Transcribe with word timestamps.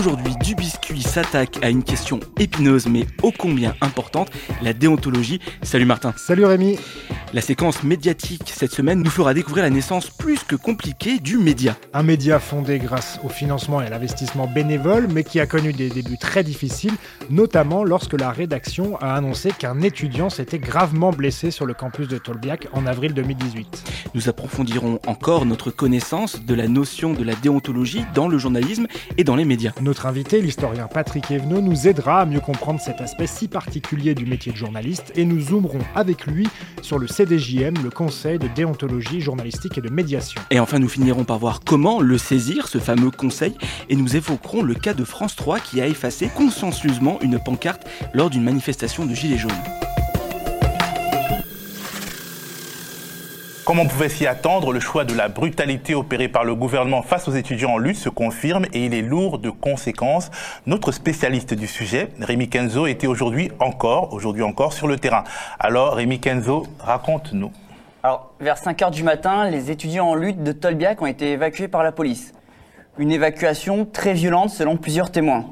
Aujourd'hui, 0.00 0.32
du 0.42 0.54
biscuit 0.54 1.02
s'attaque 1.02 1.62
à 1.62 1.68
une 1.68 1.82
question 1.82 2.20
épineuse 2.38 2.86
mais 2.86 3.04
ô 3.22 3.32
combien 3.36 3.74
importante, 3.82 4.30
la 4.62 4.72
déontologie. 4.72 5.40
Salut 5.60 5.84
Martin. 5.84 6.14
Salut 6.16 6.46
Rémi. 6.46 6.78
La 7.32 7.40
séquence 7.40 7.84
médiatique 7.84 8.52
cette 8.52 8.72
semaine 8.72 9.04
nous 9.04 9.10
fera 9.10 9.34
découvrir 9.34 9.62
la 9.62 9.70
naissance 9.70 10.10
plus 10.10 10.42
que 10.42 10.56
compliquée 10.56 11.20
du 11.20 11.38
média. 11.38 11.76
Un 11.94 12.02
média 12.02 12.40
fondé 12.40 12.80
grâce 12.80 13.20
au 13.22 13.28
financement 13.28 13.80
et 13.80 13.86
à 13.86 13.90
l'investissement 13.90 14.48
bénévole, 14.48 15.06
mais 15.06 15.22
qui 15.22 15.38
a 15.38 15.46
connu 15.46 15.72
des 15.72 15.90
débuts 15.90 16.18
très 16.18 16.42
difficiles, 16.42 16.94
notamment 17.30 17.84
lorsque 17.84 18.14
la 18.14 18.32
rédaction 18.32 18.96
a 18.96 19.14
annoncé 19.14 19.52
qu'un 19.56 19.80
étudiant 19.80 20.28
s'était 20.28 20.58
gravement 20.58 21.12
blessé 21.12 21.52
sur 21.52 21.66
le 21.66 21.74
campus 21.74 22.08
de 22.08 22.18
Tolbiac 22.18 22.66
en 22.72 22.84
avril 22.84 23.14
2018. 23.14 23.84
Nous 24.14 24.28
approfondirons 24.28 24.98
encore 25.06 25.46
notre 25.46 25.70
connaissance 25.70 26.44
de 26.44 26.54
la 26.56 26.66
notion 26.66 27.12
de 27.12 27.22
la 27.22 27.36
déontologie 27.36 28.04
dans 28.12 28.26
le 28.26 28.38
journalisme 28.38 28.88
et 29.18 29.22
dans 29.22 29.36
les 29.36 29.44
médias. 29.44 29.70
Notre 29.80 30.06
invité, 30.06 30.42
l'historien 30.42 30.88
Patrick 30.88 31.30
Evenot, 31.30 31.60
nous 31.60 31.86
aidera 31.86 32.22
à 32.22 32.26
mieux 32.26 32.40
comprendre 32.40 32.80
cet 32.80 33.00
aspect 33.00 33.28
si 33.28 33.46
particulier 33.46 34.16
du 34.16 34.26
métier 34.26 34.50
de 34.50 34.56
journaliste 34.56 35.12
et 35.14 35.24
nous 35.24 35.40
zoomerons 35.40 35.78
avec 35.94 36.26
lui 36.26 36.48
sur 36.82 36.98
le 36.98 37.06
CDJM, 37.20 37.74
le 37.84 37.90
Conseil 37.90 38.38
de 38.38 38.48
déontologie 38.48 39.20
journalistique 39.20 39.76
et 39.76 39.82
de 39.82 39.90
médiation. 39.90 40.40
Et 40.50 40.58
enfin, 40.58 40.78
nous 40.78 40.88
finirons 40.88 41.24
par 41.24 41.38
voir 41.38 41.60
comment 41.60 42.00
le 42.00 42.16
saisir, 42.16 42.66
ce 42.66 42.78
fameux 42.78 43.10
conseil, 43.10 43.52
et 43.90 43.96
nous 43.96 44.16
évoquerons 44.16 44.62
le 44.62 44.72
cas 44.72 44.94
de 44.94 45.04
France 45.04 45.36
3 45.36 45.60
qui 45.60 45.82
a 45.82 45.86
effacé 45.86 46.30
consciencieusement 46.34 47.18
une 47.20 47.38
pancarte 47.38 47.86
lors 48.14 48.30
d'une 48.30 48.42
manifestation 48.42 49.04
de 49.04 49.12
Gilets 49.12 49.36
jaunes. 49.36 49.50
Comme 53.70 53.78
on 53.78 53.86
pouvait 53.86 54.08
s'y 54.08 54.26
attendre, 54.26 54.72
le 54.72 54.80
choix 54.80 55.04
de 55.04 55.14
la 55.14 55.28
brutalité 55.28 55.94
opérée 55.94 56.26
par 56.26 56.42
le 56.42 56.56
gouvernement 56.56 57.02
face 57.02 57.28
aux 57.28 57.34
étudiants 57.34 57.74
en 57.74 57.78
lutte 57.78 57.98
se 57.98 58.08
confirme 58.08 58.64
et 58.72 58.84
il 58.86 58.94
est 58.94 59.00
lourd 59.00 59.38
de 59.38 59.48
conséquences. 59.48 60.32
Notre 60.66 60.90
spécialiste 60.90 61.54
du 61.54 61.68
sujet, 61.68 62.08
Rémi 62.18 62.48
Kenzo, 62.48 62.88
était 62.88 63.06
aujourd'hui 63.06 63.52
encore, 63.60 64.12
aujourd'hui 64.12 64.42
encore 64.42 64.72
sur 64.72 64.88
le 64.88 64.98
terrain. 64.98 65.22
Alors 65.60 65.94
Rémi 65.94 66.18
Kenzo, 66.18 66.66
raconte-nous. 66.80 67.52
Alors, 68.02 68.32
vers 68.40 68.58
5 68.58 68.82
heures 68.82 68.90
du 68.90 69.04
matin, 69.04 69.48
les 69.48 69.70
étudiants 69.70 70.08
en 70.08 70.14
lutte 70.16 70.42
de 70.42 70.50
Tolbiac 70.50 71.00
ont 71.00 71.06
été 71.06 71.30
évacués 71.30 71.68
par 71.68 71.84
la 71.84 71.92
police. 71.92 72.34
Une 72.98 73.12
évacuation 73.12 73.84
très 73.84 74.14
violente 74.14 74.50
selon 74.50 74.78
plusieurs 74.78 75.12
témoins. 75.12 75.44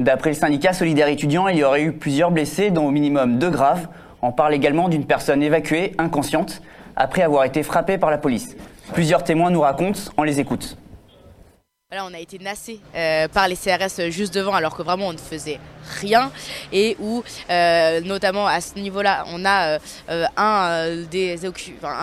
D'après 0.00 0.30
le 0.30 0.34
syndicat 0.34 0.72
Solidaire 0.72 1.06
étudiant, 1.06 1.46
il 1.46 1.58
y 1.58 1.62
aurait 1.62 1.84
eu 1.84 1.92
plusieurs 1.92 2.32
blessés, 2.32 2.72
dont 2.72 2.88
au 2.88 2.90
minimum 2.90 3.38
deux 3.38 3.50
graves. 3.50 3.86
On 4.22 4.32
parle 4.32 4.54
également 4.54 4.88
d'une 4.88 5.06
personne 5.06 5.40
évacuée, 5.40 5.94
inconsciente, 5.98 6.62
après 7.00 7.22
avoir 7.22 7.44
été 7.44 7.62
frappée 7.62 7.96
par 7.96 8.10
la 8.10 8.18
police. 8.18 8.54
Plusieurs 8.92 9.24
témoins 9.24 9.50
nous 9.50 9.62
racontent, 9.62 10.00
on 10.18 10.22
les 10.22 10.38
écoute. 10.38 10.76
On 11.92 12.14
a 12.14 12.18
été 12.18 12.38
nassé 12.38 12.78
euh, 12.94 13.26
par 13.26 13.48
les 13.48 13.56
CRS 13.56 14.10
juste 14.10 14.32
devant 14.34 14.54
alors 14.54 14.76
que 14.76 14.82
vraiment 14.82 15.08
on 15.08 15.12
ne 15.12 15.18
faisait 15.18 15.58
rien 15.90 16.30
et 16.72 16.96
où 17.00 17.22
euh, 17.50 18.00
notamment 18.00 18.46
à 18.46 18.60
ce 18.60 18.78
niveau-là 18.78 19.24
on 19.28 19.44
a 19.44 19.68
euh, 19.68 19.78
euh, 20.10 20.26
un 20.36 20.96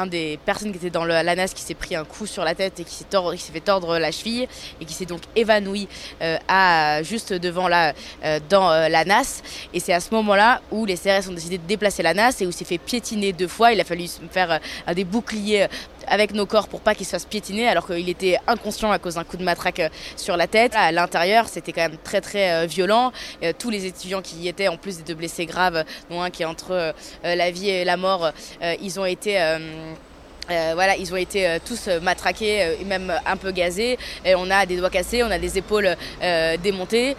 des 0.05 0.39
personnes 0.45 0.71
qui 0.71 0.77
était 0.77 0.89
dans 0.89 1.05
la 1.05 1.35
NAS 1.35 1.47
qui 1.47 1.61
s'est 1.61 1.73
pris 1.73 1.95
un 1.95 2.03
coup 2.03 2.25
sur 2.25 2.43
la 2.43 2.55
tête 2.55 2.79
et 2.79 2.83
qui 2.83 2.93
s'est 2.93 3.05
fait 3.53 3.59
tordre 3.59 3.97
la 3.97 4.11
cheville 4.11 4.47
et 4.81 4.85
qui 4.85 4.93
s'est 4.93 5.05
donc 5.05 5.21
évanoui 5.35 5.87
à 6.47 7.01
juste 7.03 7.33
devant 7.33 7.69
euh, 7.71 8.39
dans 8.49 8.69
la 8.69 9.05
NAS 9.05 9.41
et 9.73 9.79
c'est 9.79 9.93
à 9.93 9.99
ce 9.99 10.13
moment-là 10.13 10.61
où 10.71 10.85
les 10.85 10.95
CRS 10.95 11.29
ont 11.29 11.33
décidé 11.33 11.57
de 11.57 11.67
déplacer 11.67 12.03
la 12.03 12.13
NAS 12.13 12.41
et 12.41 12.47
où 12.47 12.51
s'est 12.51 12.65
fait 12.65 12.77
piétiner 12.77 13.33
deux 13.33 13.47
fois 13.47 13.71
il 13.71 13.79
a 13.79 13.83
fallu 13.83 14.07
se 14.07 14.19
faire 14.31 14.59
des 14.93 15.03
boucliers 15.03 15.67
avec 16.07 16.33
nos 16.33 16.45
corps 16.45 16.67
pour 16.67 16.81
pas 16.81 16.95
qu'il 16.95 17.05
se 17.05 17.11
fasse 17.11 17.25
piétiner 17.25 17.67
alors 17.67 17.85
qu'il 17.87 18.09
était 18.09 18.37
inconscient 18.47 18.91
à 18.91 18.99
cause 18.99 19.15
d'un 19.15 19.23
coup 19.23 19.37
de 19.37 19.43
matraque 19.43 19.81
sur 20.15 20.37
la 20.37 20.47
tête. 20.47 20.73
À 20.75 20.91
l'intérieur, 20.91 21.47
c'était 21.47 21.73
quand 21.73 21.81
même 21.81 21.97
très 22.03 22.21
très 22.21 22.65
violent. 22.65 23.11
Tous 23.59 23.69
les 23.69 23.76
étudiants 23.85 24.21
qui 24.21 24.35
y 24.37 24.47
étaient, 24.47 24.67
en 24.67 24.77
plus 24.77 24.97
des 24.97 25.03
deux 25.03 25.15
blessés 25.15 25.45
graves, 25.45 25.83
dont 26.09 26.21
un 26.21 26.29
qui 26.29 26.43
est 26.43 26.45
entre 26.45 26.71
euh, 26.71 26.91
la 27.23 27.51
vie 27.51 27.69
et 27.69 27.83
la 27.85 27.97
mort, 27.97 28.31
euh, 28.61 28.75
ils 28.81 28.99
ont 28.99 29.05
été 29.05 29.39
euh, 29.39 29.59
voilà, 30.75 30.95
ils 30.95 31.11
ont 31.11 31.17
été 31.17 31.57
tous 31.65 31.89
matraqués 32.01 32.77
et 32.79 32.85
même 32.85 33.13
un 33.25 33.35
peu 33.35 33.51
gazés. 33.51 33.99
Et 34.23 34.33
on 34.33 34.49
a 34.49 34.65
des 34.65 34.77
doigts 34.77 34.89
cassés, 34.89 35.21
on 35.21 35.29
a 35.29 35.37
des 35.37 35.57
épaules 35.57 35.97
démontées. 36.63 37.17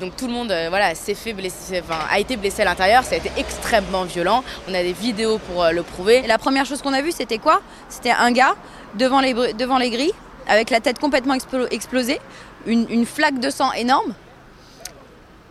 Donc 0.00 0.16
tout 0.16 0.26
le 0.26 0.32
monde, 0.32 0.54
voilà, 0.70 0.86
a 0.86 2.18
été 2.18 2.36
blessé 2.38 2.62
à 2.62 2.64
l'intérieur. 2.64 3.04
Ça 3.04 3.16
a 3.16 3.18
été 3.18 3.30
extrêmement 3.36 4.04
violent. 4.04 4.42
On 4.66 4.72
a 4.72 4.82
des 4.82 4.94
vidéos 4.94 5.36
pour 5.36 5.66
le 5.66 5.82
prouver. 5.82 6.22
La 6.22 6.38
première 6.38 6.64
chose 6.64 6.80
qu'on 6.80 6.94
a 6.94 7.02
vue, 7.02 7.12
c'était 7.12 7.36
quoi? 7.36 7.60
C'était 7.90 8.12
un 8.12 8.32
gars 8.32 8.54
devant 8.94 9.20
les, 9.20 9.34
devant 9.34 9.76
les 9.76 9.90
grilles, 9.90 10.14
avec 10.48 10.70
la 10.70 10.80
tête 10.80 10.98
complètement 10.98 11.34
explo- 11.34 11.68
explosée, 11.70 12.18
une 12.66 13.04
flaque 13.04 13.40
de 13.40 13.50
sang 13.50 13.72
énorme. 13.72 14.14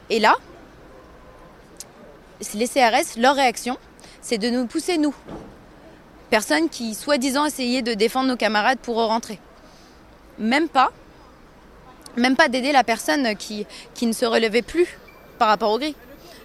Et 0.09 0.19
là, 0.19 0.35
les 2.53 2.67
CRS, 2.67 3.17
leur 3.17 3.35
réaction, 3.35 3.77
c'est 4.21 4.37
de 4.37 4.49
nous 4.49 4.65
pousser, 4.67 4.97
nous. 4.97 5.15
Personnes 6.29 6.69
qui, 6.69 6.93
soi-disant, 6.95 7.45
essayaient 7.45 7.81
de 7.81 7.93
défendre 7.93 8.29
nos 8.29 8.37
camarades 8.37 8.79
pour 8.79 8.95
rentrer. 8.95 9.39
Même 10.39 10.67
pas. 10.67 10.91
Même 12.17 12.35
pas 12.35 12.49
d'aider 12.49 12.71
la 12.71 12.83
personne 12.83 13.35
qui, 13.35 13.65
qui 13.93 14.05
ne 14.05 14.13
se 14.13 14.25
relevait 14.25 14.61
plus 14.61 14.87
par 15.39 15.47
rapport 15.47 15.71
aux 15.71 15.79
grilles. 15.79 15.95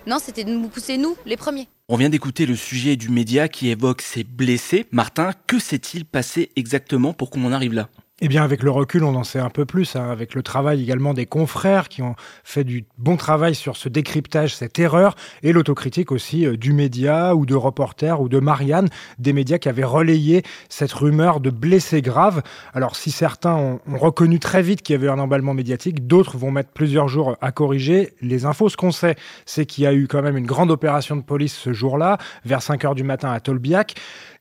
Non, 0.06 0.18
c'était 0.18 0.44
de 0.44 0.50
nous 0.50 0.68
pousser, 0.68 0.96
nous, 0.96 1.16
les 1.26 1.36
premiers. 1.36 1.68
On 1.88 1.96
vient 1.96 2.08
d'écouter 2.08 2.46
le 2.46 2.56
sujet 2.56 2.96
du 2.96 3.08
média 3.08 3.48
qui 3.48 3.68
évoque 3.68 4.02
ces 4.02 4.24
blessés. 4.24 4.86
Martin, 4.90 5.32
que 5.46 5.58
s'est-il 5.58 6.04
passé 6.04 6.50
exactement 6.56 7.12
pour 7.12 7.30
qu'on 7.30 7.44
en 7.44 7.52
arrive 7.52 7.74
là? 7.74 7.88
Eh 8.20 8.26
bien, 8.26 8.42
avec 8.42 8.64
le 8.64 8.70
recul, 8.72 9.04
on 9.04 9.14
en 9.14 9.22
sait 9.22 9.38
un 9.38 9.48
peu 9.48 9.64
plus, 9.64 9.94
hein, 9.94 10.10
avec 10.10 10.34
le 10.34 10.42
travail 10.42 10.82
également 10.82 11.14
des 11.14 11.24
confrères 11.24 11.88
qui 11.88 12.02
ont 12.02 12.16
fait 12.42 12.64
du 12.64 12.84
bon 12.98 13.16
travail 13.16 13.54
sur 13.54 13.76
ce 13.76 13.88
décryptage, 13.88 14.56
cette 14.56 14.80
erreur, 14.80 15.14
et 15.44 15.52
l'autocritique 15.52 16.10
aussi 16.10 16.44
euh, 16.44 16.56
du 16.56 16.72
média 16.72 17.36
ou 17.36 17.46
de 17.46 17.54
reporters 17.54 18.20
ou 18.20 18.28
de 18.28 18.40
Marianne, 18.40 18.88
des 19.20 19.32
médias 19.32 19.58
qui 19.58 19.68
avaient 19.68 19.84
relayé 19.84 20.42
cette 20.68 20.92
rumeur 20.92 21.38
de 21.38 21.50
blessés 21.50 22.02
graves. 22.02 22.42
Alors, 22.74 22.96
si 22.96 23.12
certains 23.12 23.54
ont, 23.54 23.78
ont 23.88 23.98
reconnu 23.98 24.40
très 24.40 24.62
vite 24.62 24.82
qu'il 24.82 24.94
y 24.94 24.96
avait 24.96 25.08
un 25.08 25.20
emballement 25.20 25.54
médiatique, 25.54 26.08
d'autres 26.08 26.38
vont 26.38 26.50
mettre 26.50 26.70
plusieurs 26.70 27.06
jours 27.06 27.36
à 27.40 27.52
corriger 27.52 28.14
les 28.20 28.46
infos. 28.46 28.68
Ce 28.68 28.76
qu'on 28.76 28.90
sait, 28.90 29.14
c'est 29.46 29.64
qu'il 29.64 29.84
y 29.84 29.86
a 29.86 29.94
eu 29.94 30.08
quand 30.08 30.22
même 30.22 30.36
une 30.36 30.46
grande 30.46 30.72
opération 30.72 31.14
de 31.14 31.22
police 31.22 31.54
ce 31.54 31.72
jour-là, 31.72 32.18
vers 32.44 32.62
5 32.62 32.84
heures 32.84 32.96
du 32.96 33.04
matin 33.04 33.30
à 33.30 33.38
Tolbiac. 33.38 33.94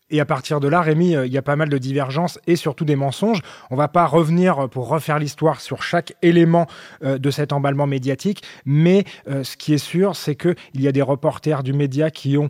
Et 0.09 0.21
à 0.21 0.25
partir 0.25 0.61
de 0.61 0.69
là, 0.69 0.79
Rémi, 0.79 1.15
euh, 1.15 1.25
il 1.25 1.33
y 1.33 1.37
a 1.37 1.41
pas 1.41 1.57
mal 1.57 1.67
de 1.67 1.77
divergences 1.77 2.39
et 2.47 2.55
surtout 2.55 2.85
des 2.85 2.95
mensonges. 2.95 3.41
On 3.69 3.75
va 3.75 3.89
pas 3.89 4.05
revenir 4.05 4.57
euh, 4.57 4.67
pour 4.67 4.87
refaire 4.87 5.19
l'histoire 5.19 5.59
sur 5.59 5.83
chaque 5.83 6.15
élément 6.21 6.65
euh, 7.03 7.17
de 7.17 7.29
cet 7.29 7.51
emballement 7.51 7.87
médiatique, 7.87 8.43
mais 8.65 9.03
ce 9.27 9.57
qui 9.57 9.73
est 9.73 9.77
sûr, 9.77 10.15
c'est 10.15 10.35
que 10.35 10.55
il 10.73 10.81
y 10.81 10.87
a 10.87 10.91
des 10.91 11.01
reporters 11.01 11.63
du 11.63 11.73
média 11.73 12.11
qui 12.11 12.37
ont, 12.37 12.49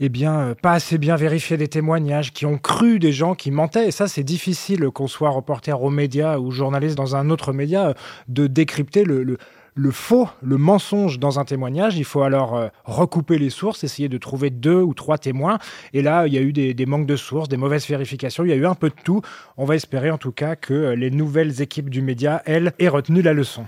eh 0.00 0.08
bien, 0.08 0.54
pas 0.60 0.72
assez 0.72 0.98
bien 0.98 1.16
vérifié 1.16 1.56
des 1.56 1.68
témoignages, 1.68 2.32
qui 2.32 2.46
ont 2.46 2.58
cru 2.58 2.98
des 2.98 3.12
gens 3.12 3.34
qui 3.34 3.50
mentaient. 3.50 3.88
Et 3.88 3.90
ça, 3.90 4.08
c'est 4.08 4.24
difficile 4.24 4.88
qu'on 4.90 5.06
soit 5.06 5.30
reporter 5.30 5.82
aux 5.82 5.90
médias 5.90 6.38
ou 6.38 6.50
journaliste 6.50 6.96
dans 6.96 7.16
un 7.16 7.30
autre 7.30 7.52
média 7.52 7.94
de 8.28 8.46
décrypter 8.46 9.04
le, 9.04 9.22
le 9.22 9.38
le 9.74 9.90
faux, 9.90 10.28
le 10.42 10.56
mensonge 10.56 11.18
dans 11.18 11.38
un 11.38 11.44
témoignage. 11.44 11.96
Il 11.96 12.04
faut 12.04 12.22
alors 12.22 12.56
euh, 12.56 12.68
recouper 12.84 13.38
les 13.38 13.50
sources, 13.50 13.84
essayer 13.84 14.08
de 14.08 14.18
trouver 14.18 14.50
deux 14.50 14.80
ou 14.80 14.94
trois 14.94 15.18
témoins. 15.18 15.58
Et 15.92 16.02
là, 16.02 16.26
il 16.26 16.34
y 16.34 16.38
a 16.38 16.40
eu 16.40 16.52
des, 16.52 16.86
manques 16.86 17.06
de 17.06 17.16
sources, 17.16 17.48
des 17.48 17.56
mauvaises 17.56 17.86
vérifications. 17.86 18.44
Il 18.44 18.50
y 18.50 18.52
a 18.52 18.56
eu 18.56 18.66
un 18.66 18.74
peu 18.74 18.88
de 18.88 18.94
tout. 19.04 19.20
On 19.56 19.64
va 19.64 19.74
espérer 19.74 20.10
en 20.10 20.18
tout 20.18 20.32
cas 20.32 20.56
que 20.56 20.74
euh, 20.74 20.96
les 20.96 21.10
nouvelles 21.10 21.60
équipes 21.60 21.90
du 21.90 22.02
média, 22.02 22.42
elles, 22.46 22.72
aient 22.78 22.88
retenu 22.88 23.22
la 23.22 23.32
leçon. 23.32 23.64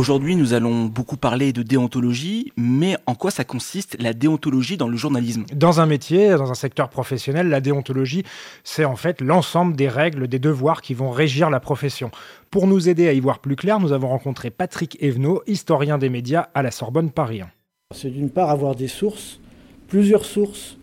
Aujourd'hui, 0.00 0.34
nous 0.34 0.54
allons 0.54 0.86
beaucoup 0.86 1.18
parler 1.18 1.52
de 1.52 1.62
déontologie, 1.62 2.54
mais 2.56 2.96
en 3.04 3.14
quoi 3.14 3.30
ça 3.30 3.44
consiste 3.44 4.00
la 4.00 4.14
déontologie 4.14 4.78
dans 4.78 4.88
le 4.88 4.96
journalisme? 4.96 5.44
Dans 5.54 5.78
un 5.78 5.84
métier, 5.84 6.30
dans 6.30 6.50
un 6.50 6.54
secteur 6.54 6.88
professionnel, 6.88 7.50
la 7.50 7.60
déontologie, 7.60 8.22
c'est 8.64 8.86
en 8.86 8.96
fait 8.96 9.20
l'ensemble 9.20 9.76
des 9.76 9.90
règles, 9.90 10.26
des 10.26 10.38
devoirs 10.38 10.80
qui 10.80 10.94
vont 10.94 11.10
régir 11.10 11.50
la 11.50 11.60
profession. 11.60 12.10
Pour 12.50 12.66
nous 12.66 12.88
aider 12.88 13.08
à 13.08 13.12
y 13.12 13.20
voir 13.20 13.40
plus 13.40 13.56
clair, 13.56 13.78
nous 13.78 13.92
avons 13.92 14.08
rencontré 14.08 14.48
Patrick 14.48 14.96
Evenot, 15.02 15.42
historien 15.46 15.98
des 15.98 16.08
médias 16.08 16.48
à 16.54 16.62
la 16.62 16.70
Sorbonne 16.70 17.10
Paris 17.10 17.42
1. 17.42 17.50
C'est 17.94 18.08
d'une 18.08 18.30
part 18.30 18.48
avoir 18.48 18.76
des 18.76 18.88
sources, 18.88 19.38
plusieurs 19.86 20.24
sources, 20.24 20.78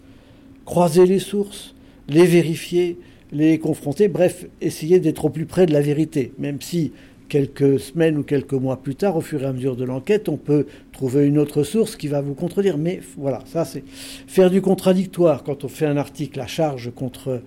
croiser 0.64 1.08
les 1.08 1.18
sources, 1.18 1.74
les 2.08 2.28
vérifier, 2.28 3.00
les 3.32 3.58
confronter, 3.58 4.10
bref, 4.10 4.46
essayer 4.62 5.00
d'être 5.00 5.26
au 5.26 5.30
plus 5.30 5.48
près 5.48 5.66
de 5.66 5.74
la 5.74 5.82
vérité, 5.82 6.34
même 6.38 6.62
si 6.62 6.92
quelques 7.30 7.80
semaines 7.80 8.18
ou 8.18 8.24
quelques 8.24 8.54
mois 8.54 8.78
plus 8.78 8.96
tard, 8.96 9.18
au 9.18 9.22
fur 9.22 9.44
et 9.44 9.46
à 9.46 9.54
mesure 9.54 9.76
de 9.76 9.84
l'enquête, 9.84 10.30
on 10.30 10.38
peut 10.38 10.66
trouver 10.92 11.26
une 11.26 11.38
autre 11.38 11.64
source 11.64 11.96
qui 11.96 12.08
va 12.08 12.22
vous 12.22 12.34
contredire. 12.34 12.78
Mais 12.78 13.02
voilà, 13.18 13.44
ça 13.46 13.66
c'est 13.66 13.84
faire 14.28 14.50
du 14.50 14.62
contradictoire 14.62 15.44
quand 15.44 15.64
on 15.64 15.68
fait 15.68 15.86
un 15.86 15.98
article 15.98 16.40
à 16.40 16.48
charge 16.48 16.92
contre 16.96 17.42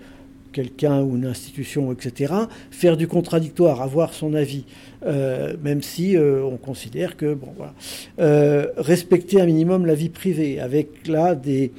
quelqu'un 0.53 1.03
ou 1.03 1.17
une 1.17 1.27
institution, 1.27 1.93
etc. 1.93 2.35
Faire 2.71 2.97
du 2.97 3.06
contradictoire, 3.06 3.82
avoir 3.82 4.15
son 4.15 4.35
avis, 4.35 4.65
euh, 5.06 5.55
même 5.62 5.83
si 5.83 6.17
euh, 6.17 6.43
on 6.43 6.56
considère 6.56 7.17
que, 7.17 7.35
bon 7.35 7.49
voilà, 7.56 7.75
euh, 8.19 8.67
respecter 8.76 9.41
un 9.41 9.47
minimum 9.47 9.87
la 9.87 9.94
vie 9.94 10.09
privée, 10.09 10.61
avec 10.61 11.06
là 11.06 11.35
des 11.35 11.73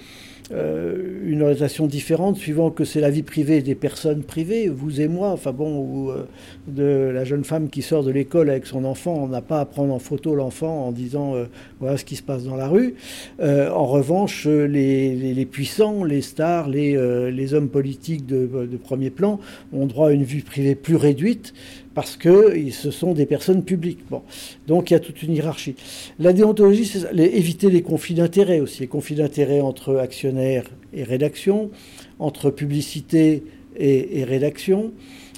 euh, 0.54 1.20
une 1.24 1.44
orientation 1.44 1.88
différente 1.88 2.36
suivant 2.36 2.72
que 2.72 2.84
c'est 2.84 3.00
la 3.00 3.10
vie 3.10 3.24
privée 3.24 3.62
des 3.62 3.76
personnes 3.76 4.24
privées, 4.24 4.68
vous 4.68 5.00
et 5.00 5.08
moi, 5.08 5.30
enfin 5.30 5.52
bon, 5.52 5.78
ou 5.80 6.12
euh, 6.12 6.26
de 6.68 7.10
la 7.14 7.24
jeune 7.24 7.44
femme 7.44 7.70
qui 7.70 7.82
sort 7.82 8.04
de 8.04 8.12
l'école 8.12 8.50
avec 8.50 8.66
son 8.66 8.84
enfant, 8.84 9.14
on 9.14 9.28
n'a 9.28 9.42
pas 9.42 9.62
à 9.62 9.66
prendre 9.66 9.94
en 9.94 10.00
photo 10.00 10.36
l'enfant 10.36 10.88
en 10.88 10.92
disant 10.92 11.36
euh, 11.36 11.46
voilà 11.80 11.98
ce 11.98 12.04
qui 12.04 12.16
se 12.16 12.24
passe 12.24 12.44
dans 12.44 12.56
la 12.56 12.68
rue. 12.68 12.96
en 13.40 13.86
revanche, 13.86 14.46
les, 14.46 15.48
puissants, 15.50 16.04
les 16.04 16.22
stars, 16.22 16.68
les, 16.68 17.32
les 17.32 17.54
hommes 17.54 17.70
politiques 17.70 18.26
de, 18.26 18.48
de, 18.48 18.78
premier 18.78 19.10
plan 19.10 19.40
ont 19.74 19.86
droit 19.86 20.10
à 20.10 20.12
une 20.12 20.24
vie 20.24 20.42
privée 20.42 20.76
plus 20.76 20.96
réduite 20.96 21.54
parce 21.94 22.16
que 22.16 22.56
ce 22.72 22.92
sont 22.92 23.14
des 23.14 23.26
personnes 23.26 23.64
publiques. 23.64 24.00
Bon. 24.10 24.22
Donc 24.68 24.92
il 24.92 24.94
y 24.94 24.98
a 24.98 25.00
toute 25.00 25.24
une 25.24 25.34
hiérarchie. 25.34 25.76
La 26.20 26.34
déontologie, 26.34 26.86
c'est 26.86 27.14
éviter 27.16 27.70
les 27.70 27.82
conflits 27.82 28.16
d'intérêts 28.16 28.60
aussi, 28.60 28.82
les 28.82 28.88
conflits 28.88 29.16
d'intérêts 29.16 29.62
entre 29.62 29.98
actionnaires 29.98 30.66
et 30.94 31.04
rédaction, 31.04 31.72
entre 32.20 32.50
publicité 32.50 33.44
et, 33.78 34.20
et 34.20 34.24
rédaction. 34.24 34.92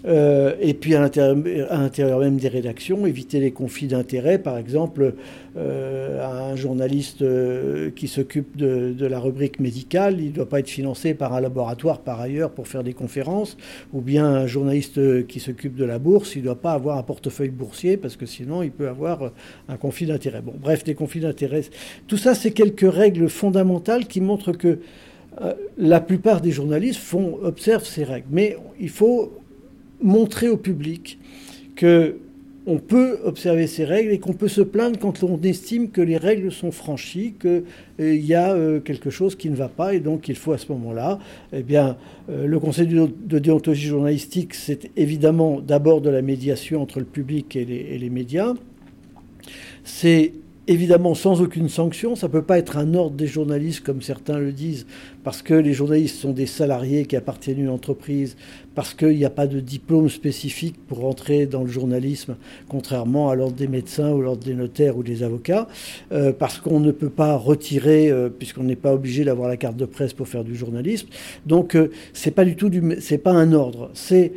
Euh, 0.05 0.55
et 0.59 0.73
puis 0.73 0.95
à 0.95 1.01
l'intérieur 1.01 2.19
même 2.19 2.37
des 2.37 2.47
rédactions, 2.47 3.05
éviter 3.05 3.39
les 3.39 3.51
conflits 3.51 3.87
d'intérêts. 3.87 4.37
Par 4.37 4.57
exemple, 4.57 5.13
euh, 5.55 6.51
un 6.51 6.55
journaliste 6.55 7.21
euh, 7.21 7.89
qui 7.95 8.07
s'occupe 8.07 8.57
de, 8.57 9.05
la 9.05 9.19
rubrique 9.19 9.59
médicale, 9.59 10.19
il 10.19 10.27
ne 10.27 10.31
doit 10.31 10.49
pas 10.49 10.59
être 10.59 10.69
financé 10.69 11.13
par 11.13 11.33
un 11.33 11.41
laboratoire 11.41 11.99
par 11.99 12.19
ailleurs 12.19 12.51
pour 12.51 12.67
faire 12.67 12.83
des 12.83 12.93
conférences, 12.93 13.57
ou 13.93 14.01
bien 14.01 14.25
un 14.25 14.47
journaliste 14.47 15.27
qui 15.27 15.39
s'occupe 15.39 15.75
de 15.75 15.85
la 15.85 15.99
bourse, 15.99 16.35
il 16.35 16.39
ne 16.39 16.45
doit 16.45 16.59
pas 16.59 16.73
avoir 16.73 16.97
un 16.97 17.03
portefeuille 17.03 17.49
boursier 17.49 17.97
parce 17.97 18.15
que 18.15 18.25
sinon 18.25 18.63
il 18.63 18.71
peut 18.71 18.87
avoir 18.87 19.31
un 19.69 19.77
conflit 19.77 20.05
d'intérêts. 20.05 20.41
Bon, 20.41 20.53
bref, 20.59 20.83
des 20.83 20.95
conflits 20.95 21.21
d'intérêts. 21.21 21.63
Tout 22.07 22.17
ça, 22.17 22.35
c'est 22.35 22.51
quelques 22.51 22.91
règles 22.91 23.29
fondamentales 23.29 24.07
qui 24.07 24.21
montrent 24.21 24.51
que 24.51 24.79
la 25.79 25.99
plupart 25.99 26.41
des 26.41 26.51
journalistes 26.51 26.99
font, 26.99 27.39
observent 27.41 27.85
ces 27.85 28.03
règles. 28.03 28.27
Mais 28.29 28.55
il 28.79 28.89
faut 28.89 29.42
montrer 30.03 30.49
au 30.49 30.57
public 30.57 31.17
que 31.75 32.17
on 32.65 32.77
peut 32.77 33.19
observer 33.25 33.67
ces 33.67 33.83
règles 33.83 34.11
et 34.11 34.19
qu'on 34.19 34.33
peut 34.33 34.47
se 34.47 34.61
plaindre 34.61 34.97
quand 34.97 35.23
on 35.23 35.39
estime 35.41 35.89
que 35.89 36.01
les 36.01 36.17
règles 36.17 36.51
sont 36.51 36.71
franchies, 36.71 37.33
qu'il 37.39 37.63
euh, 37.99 38.15
y 38.15 38.33
a 38.33 38.53
euh, 38.53 38.79
quelque 38.79 39.09
chose 39.09 39.35
qui 39.35 39.49
ne 39.49 39.55
va 39.55 39.67
pas 39.67 39.93
et 39.93 39.99
donc 39.99 40.29
il 40.29 40.35
faut 40.35 40.53
à 40.53 40.57
ce 40.57 40.71
moment-là, 40.71 41.19
eh 41.51 41.61
bien, 41.61 41.97
euh, 42.29 42.47
le 42.47 42.59
Conseil 42.59 42.87
de 42.87 43.39
déontologie 43.39 43.87
journalistique, 43.87 44.53
c'est 44.53 44.91
évidemment 44.95 45.59
d'abord 45.59 45.99
de 45.99 46.09
la 46.09 46.21
médiation 46.21 46.81
entre 46.81 46.99
le 46.99 47.05
public 47.05 47.55
et 47.55 47.65
les, 47.65 47.75
et 47.91 47.97
les 47.97 48.09
médias. 48.09 48.53
C'est 49.83 50.31
évidemment 50.67 51.13
sans 51.13 51.41
aucune 51.41 51.69
sanction. 51.69 52.15
Ça 52.15 52.27
ne 52.27 52.31
peut 52.31 52.41
pas 52.41 52.57
être 52.57 52.77
un 52.77 52.93
ordre 52.93 53.15
des 53.15 53.27
journalistes 53.27 53.81
comme 53.81 54.01
certains 54.01 54.39
le 54.39 54.51
disent, 54.51 54.85
parce 55.23 55.41
que 55.41 55.53
les 55.53 55.73
journalistes 55.73 56.17
sont 56.17 56.31
des 56.31 56.45
salariés 56.45 57.05
qui 57.05 57.15
appartiennent 57.15 57.59
à 57.59 57.61
une 57.61 57.69
entreprise, 57.69 58.37
parce 58.75 58.93
qu'il 58.93 59.17
n'y 59.17 59.25
a 59.25 59.29
pas 59.29 59.47
de 59.47 59.59
diplôme 59.59 60.09
spécifique 60.09 60.75
pour 60.87 61.05
entrer 61.05 61.45
dans 61.45 61.63
le 61.63 61.69
journalisme, 61.69 62.35
contrairement 62.69 63.29
à 63.29 63.35
l'ordre 63.35 63.55
des 63.55 63.67
médecins 63.67 64.11
ou 64.11 64.21
l'ordre 64.21 64.43
des 64.43 64.55
notaires 64.55 64.97
ou 64.97 65.03
des 65.03 65.23
avocats, 65.23 65.67
euh, 66.11 66.31
parce 66.31 66.59
qu'on 66.59 66.79
ne 66.79 66.91
peut 66.91 67.09
pas 67.09 67.35
retirer, 67.35 68.09
euh, 68.09 68.29
puisqu'on 68.29 68.63
n'est 68.63 68.75
pas 68.75 68.93
obligé 68.93 69.23
d'avoir 69.25 69.49
la 69.49 69.57
carte 69.57 69.77
de 69.77 69.85
presse 69.85 70.13
pour 70.13 70.27
faire 70.27 70.43
du 70.43 70.55
journalisme. 70.55 71.07
Donc 71.45 71.75
euh, 71.75 71.91
c'est 72.13 72.31
pas 72.31 72.45
du 72.45 72.55
tout 72.55 72.71
pas 73.23 73.31
un 73.31 73.53
ordre, 73.53 73.91
c'est 73.93 74.33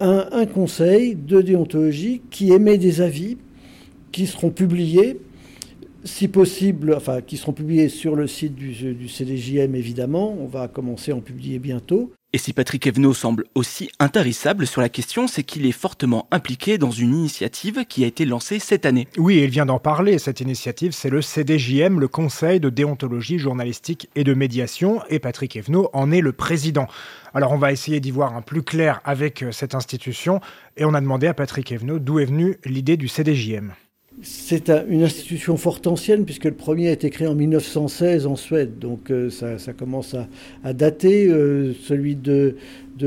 un 0.00 0.46
conseil 0.46 1.14
de 1.14 1.40
déontologie 1.40 2.20
qui 2.30 2.52
émet 2.52 2.76
des 2.76 3.00
avis 3.00 3.38
qui 4.12 4.26
seront 4.26 4.50
publiés 4.50 5.18
si 6.06 6.28
possible, 6.28 6.94
enfin, 6.94 7.20
qui 7.20 7.36
seront 7.36 7.52
publiés 7.52 7.88
sur 7.88 8.16
le 8.16 8.26
site 8.26 8.54
du, 8.54 8.94
du, 8.94 9.08
CDJM, 9.08 9.74
évidemment. 9.74 10.36
On 10.40 10.46
va 10.46 10.68
commencer 10.68 11.12
à 11.12 11.16
en 11.16 11.20
publier 11.20 11.58
bientôt. 11.58 12.12
Et 12.32 12.38
si 12.38 12.52
Patrick 12.52 12.86
Evenot 12.86 13.14
semble 13.14 13.44
aussi 13.54 13.90
intarissable 13.98 14.66
sur 14.66 14.80
la 14.80 14.88
question, 14.88 15.26
c'est 15.26 15.42
qu'il 15.42 15.64
est 15.64 15.72
fortement 15.72 16.26
impliqué 16.30 16.76
dans 16.76 16.90
une 16.90 17.14
initiative 17.14 17.84
qui 17.88 18.04
a 18.04 18.06
été 18.06 18.24
lancée 18.24 18.58
cette 18.58 18.84
année. 18.84 19.08
Oui, 19.16 19.40
il 19.42 19.50
vient 19.50 19.64
d'en 19.64 19.78
parler. 19.78 20.18
Cette 20.18 20.40
initiative, 20.40 20.92
c'est 20.92 21.08
le 21.08 21.22
CDJM, 21.22 21.98
le 21.98 22.08
Conseil 22.08 22.60
de 22.60 22.68
déontologie 22.68 23.38
journalistique 23.38 24.10
et 24.16 24.24
de 24.24 24.34
médiation, 24.34 25.00
et 25.08 25.18
Patrick 25.18 25.56
Evenot 25.56 25.88
en 25.92 26.10
est 26.12 26.20
le 26.20 26.32
président. 26.32 26.88
Alors 27.32 27.52
on 27.52 27.58
va 27.58 27.72
essayer 27.72 28.00
d'y 28.00 28.10
voir 28.10 28.36
un 28.36 28.42
plus 28.42 28.62
clair 28.62 29.00
avec 29.04 29.42
euh, 29.42 29.52
cette 29.52 29.74
institution, 29.74 30.40
et 30.76 30.84
on 30.84 30.94
a 30.94 31.00
demandé 31.00 31.26
à 31.26 31.34
Patrick 31.34 31.72
Evenot 31.72 31.98
d'où 31.98 32.18
est 32.18 32.26
venue 32.26 32.58
l'idée 32.64 32.96
du 32.96 33.08
CDJM. 33.08 33.72
C'est 34.22 34.70
une 34.88 35.02
institution 35.02 35.58
fort 35.58 35.80
ancienne 35.84 36.24
puisque 36.24 36.46
le 36.46 36.54
premier 36.54 36.88
a 36.88 36.92
été 36.92 37.10
créé 37.10 37.28
en 37.28 37.34
1916 37.34 38.26
en 38.26 38.34
Suède, 38.34 38.78
donc 38.78 39.10
euh, 39.10 39.28
ça, 39.28 39.72
commence 39.74 40.16
à, 40.64 40.72
dater. 40.72 41.28
Euh, 41.28 41.74
celui 41.82 42.16
de, 42.16 42.56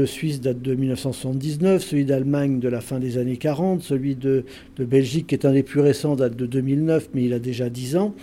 Suisse 0.05 0.39
date 0.39 0.61
de 0.61 0.75
1979, 0.75 1.83
celui 1.83 2.05
d'Allemagne 2.05 2.59
de 2.59 2.69
la 2.69 2.79
fin 2.79 2.99
des 2.99 3.17
années 3.17 3.37
40, 3.37 3.81
celui 3.81 4.15
de, 4.15 4.43
de, 4.77 4.85
Belgique 4.85 5.27
qui 5.27 5.35
est 5.35 5.45
un 5.45 5.51
des 5.51 5.63
plus 5.63 5.79
récents 5.79 6.15
date 6.15 6.35
de 6.35 6.45
2009, 6.45 7.09
mais 7.15 7.23
il 7.23 7.33
a 7.33 7.39
déjà 7.39 7.69
10 7.69 7.97
ans. 7.97 8.13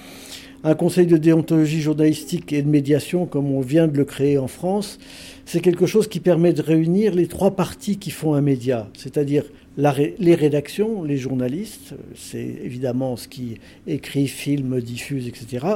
Un 0.62 0.74
conseil 0.74 1.06
de 1.06 1.16
déontologie 1.16 1.80
journalistique 1.80 2.52
et 2.52 2.62
de 2.62 2.68
médiation, 2.68 3.26
comme 3.26 3.50
on 3.50 3.60
vient 3.60 3.88
de 3.88 3.96
le 3.96 4.04
créer 4.04 4.38
en 4.38 4.48
France, 4.48 4.98
c'est 5.44 5.60
quelque 5.60 5.86
chose 5.86 6.06
qui 6.06 6.20
permet 6.20 6.52
de 6.52 6.62
réunir 6.62 7.14
les 7.14 7.26
trois 7.26 7.56
parties 7.56 7.98
qui 7.98 8.10
font 8.10 8.34
un 8.34 8.40
média, 8.40 8.88
c'est-à-dire 8.94 9.44
les 9.76 10.34
rédactions, 10.34 11.04
les 11.04 11.18
journalistes, 11.18 11.94
c'est 12.14 12.56
évidemment 12.64 13.16
ce 13.16 13.28
qui 13.28 13.58
écrit, 13.86 14.26
filme, 14.26 14.80
diffuse, 14.80 15.28
etc., 15.28 15.66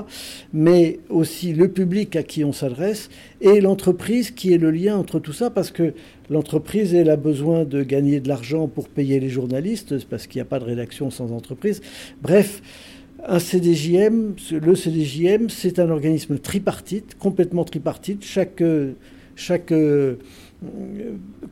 mais 0.54 1.00
aussi 1.10 1.52
le 1.52 1.68
public 1.68 2.16
à 2.16 2.22
qui 2.22 2.42
on 2.42 2.52
s'adresse 2.52 3.10
et 3.42 3.60
l'entreprise 3.60 4.30
qui 4.30 4.54
est 4.54 4.58
le 4.58 4.70
lien 4.70 4.96
entre 4.96 5.18
tout 5.18 5.34
ça, 5.34 5.50
parce 5.50 5.70
que 5.70 5.92
l'entreprise, 6.30 6.94
elle 6.94 7.10
a 7.10 7.16
besoin 7.16 7.64
de 7.64 7.82
gagner 7.82 8.20
de 8.20 8.28
l'argent 8.28 8.68
pour 8.68 8.88
payer 8.88 9.20
les 9.20 9.28
journalistes, 9.28 10.06
parce 10.06 10.26
qu'il 10.26 10.38
n'y 10.38 10.42
a 10.42 10.46
pas 10.46 10.60
de 10.60 10.64
rédaction 10.64 11.10
sans 11.10 11.32
entreprise. 11.32 11.82
Bref, 12.22 12.62
un 13.26 13.38
CDJM, 13.38 14.34
le 14.50 14.74
CDJM, 14.74 15.50
c'est 15.50 15.78
un 15.78 15.90
organisme 15.90 16.38
tripartite, 16.38 17.16
complètement 17.18 17.64
tripartite. 17.64 18.24
Chaque 18.24 18.62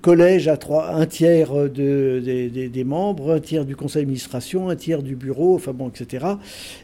collège 0.03 0.49
à 0.49 0.57
trois, 0.57 0.91
un 0.95 1.07
tiers 1.07 1.53
de, 1.53 2.21
des, 2.69 2.85
membres, 2.85 3.33
un 3.33 3.41
tiers 3.41 3.65
du 3.65 3.75
conseil 3.75 4.03
d'administration, 4.03 4.69
un 4.69 4.77
tiers 4.77 5.03
du 5.03 5.17
bureau, 5.17 5.55
enfin 5.55 5.73
bon, 5.73 5.89
etc. 5.89 6.27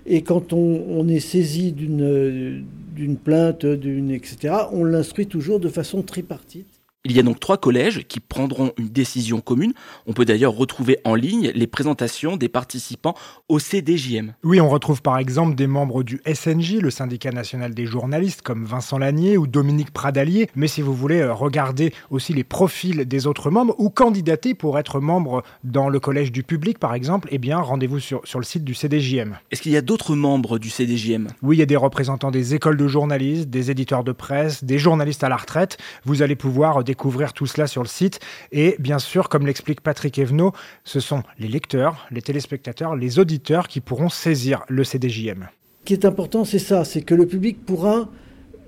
Et 0.07 0.23
quand 0.23 0.53
on, 0.53 1.07
est 1.09 1.21
saisi 1.21 1.73
d'une 1.73 2.65
d'une 2.95 3.17
plainte, 3.17 3.67
d'une 3.67 4.11
etc., 4.11 4.55
on 4.73 4.85
l'instruit 4.85 5.27
toujours 5.27 5.59
de 5.59 5.69
façon 5.69 6.03
tripartite. 6.03 6.74
Il 7.07 7.13
y 7.15 7.21
a 7.21 7.23
donc 7.23 7.39
trois 7.39 7.59
collèges 7.59 8.07
qui 8.09 8.19
prendront 8.19 8.73
une 8.79 8.89
décision 8.89 9.43
commune. 9.43 9.75
On 10.07 10.15
peut 10.15 10.25
d'ailleurs 10.25 10.55
retrouver 10.55 11.01
en 11.05 11.15
ligne 11.15 11.53
les 11.55 11.67
présentations 11.67 12.39
des 12.39 12.49
participants 12.49 13.15
au 13.51 13.59
CDJM. 13.59 14.33
Oui, 14.43 14.59
on 14.59 14.71
retrouve 14.71 15.03
par 15.03 15.19
exemple 15.19 15.55
des 15.55 15.67
membres 15.67 16.03
du 16.03 16.23
SNJ, 16.27 16.77
le 16.77 16.89
syndicat 16.89 17.31
national 17.31 17.75
des 17.75 17.85
journalistes, 17.85 18.41
comme 18.41 18.65
Vincent 18.65 18.97
Lanier 18.97 19.37
ou 19.37 19.47
Dominique 19.47 19.91
Pradalier. 19.91 20.49
Mais 20.57 20.67
si 20.67 20.81
vous 20.81 20.95
voulez 20.95 21.21
euh, 21.21 21.35
regarder 21.35 21.93
aussi 22.09 22.33
les 22.33 22.43
profils 22.43 23.05
des 23.07 23.27
autres 23.27 23.51
membres 23.51 23.75
ou 23.77 23.91
candidater 23.91 24.55
pour 24.55 24.79
être 24.79 24.99
membre 24.99 25.43
dans 25.63 25.91
le 25.91 26.01
collège 26.01 26.33
du 26.33 26.43
public, 26.43 26.79
par 26.79 26.95
exemple, 26.95 27.29
eh 27.31 27.37
bien, 27.37 27.59
rendez-vous 27.59 28.01
sur, 28.01 28.23
sur 28.25 28.39
le 28.39 28.47
site 28.47 28.65
du 28.65 28.73
CDJM. 28.73 29.37
Est-ce 29.51 29.61
qu'il 29.61 29.73
y 29.73 29.77
a 29.77 29.83
d'autres 29.83 30.17
membres 30.17 30.59
du 30.59 30.71
CDJM 30.71 31.29
Oui, 31.43 31.57
il 31.57 31.59
y 31.59 31.63
a 31.63 31.67
des 31.67 31.77
représentants 31.77 32.31
des 32.31 32.55
écoles 32.55 32.79
de 32.79 32.89
journalistes, 32.89 33.51
des 33.51 33.71
éditeurs 33.71 34.05
de 34.05 34.13
presse, 34.13 34.65
des 34.65 34.79
journalistes 34.79 35.23
à 35.23 35.29
la 35.29 35.37
retraite. 35.37 35.77
Vous 36.07 36.23
allez 36.23 36.35
pouvoir 36.35 36.83
découvrir 36.95 37.33
tout 37.33 37.47
cela 37.47 37.67
sur 37.67 37.83
le 37.83 37.89
site. 37.89 38.21
Et 38.53 38.77
bien 38.79 39.01
sûr, 39.01 39.29
comme 39.29 39.47
l'explique 39.47 39.81
Patrick 39.81 40.17
Evenot, 40.19 40.53
ce 40.85 41.01
sont 41.01 41.23
les 41.41 41.49
lecteurs, 41.49 42.07
les 42.13 42.23
téléspectateurs, 42.23 42.95
les 42.95 43.19
auditeurs 43.19 43.67
qui 43.67 43.81
pourront 43.81 44.09
saisir 44.09 44.63
le 44.69 44.85
CDJM. 44.85 45.49
Ce 45.81 45.87
qui 45.87 45.93
est 45.93 46.05
important, 46.05 46.45
c'est 46.45 46.61
ça, 46.61 46.85
c'est 46.85 47.03
que 47.03 47.17
le 47.17 47.27
public 47.27 47.67
pourra 47.67 48.09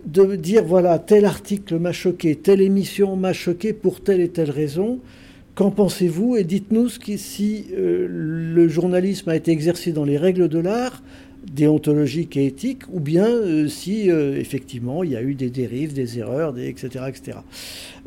dire 0.05 0.65
voilà, 0.65 0.99
tel 0.99 1.25
article 1.25 1.79
m'a 1.79 1.93
choqué, 1.93 2.37
telle 2.37 2.61
émission 2.61 3.17
m'a 3.17 3.33
choqué 3.33 3.73
pour 3.73 4.01
telle 4.03 4.21
et 4.21 4.29
telle 4.29 4.51
raison. 4.51 5.01
Qu'en 5.55 5.71
pensez-vous? 5.71 6.37
Et 6.37 6.45
dites-nous 6.45 6.91
si 7.17 7.67
euh, 7.73 8.07
le 8.11 8.69
journalisme 8.69 9.31
a 9.31 9.37
été 9.37 9.53
exercé 9.53 9.93
dans 9.93 10.05
les 10.05 10.19
règles 10.19 10.49
de 10.49 10.59
l'art, 10.59 11.03
déontologique 11.53 12.37
et 12.37 12.47
éthique, 12.47 12.83
ou 12.93 13.01
bien 13.01 13.27
euh, 13.27 13.69
si 13.69 14.11
euh, 14.11 14.39
effectivement 14.39 15.03
il 15.05 15.11
y 15.11 15.17
a 15.17 15.23
eu 15.23 15.35
des 15.35 15.51
dérives, 15.51 15.93
des 15.93 16.19
erreurs, 16.19 16.59
etc. 16.59 17.05
etc. 17.09 17.39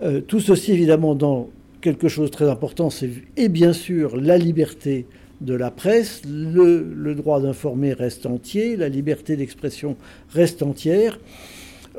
Euh, 0.02 0.22
tout 0.22 0.40
ceci 0.40 0.72
évidemment 0.72 1.16
dans 1.16 1.50
quelque 1.82 2.08
chose 2.08 2.30
de 2.30 2.36
très 2.36 2.50
important, 2.50 2.90
c'est 2.90 3.10
et 3.38 3.50
bien 3.50 3.74
sûr 3.74 4.18
la 4.18 4.38
liberté 4.38 5.06
de 5.42 5.54
la 5.54 5.72
presse, 5.72 6.22
le 6.28 7.14
droit 7.16 7.40
d'informer 7.40 7.94
reste 7.94 8.26
entier, 8.26 8.76
la 8.76 8.90
liberté 8.90 9.38
d'expression 9.38 9.96
reste 10.34 10.62
entière. 10.64 11.18